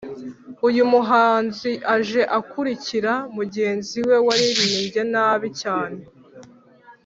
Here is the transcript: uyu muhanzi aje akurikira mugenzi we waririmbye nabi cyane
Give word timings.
uyu 0.67 0.83
muhanzi 0.93 1.71
aje 1.95 2.21
akurikira 2.39 3.13
mugenzi 3.35 3.97
we 4.07 4.15
waririmbye 4.25 5.01
nabi 5.13 5.49
cyane 5.61 5.99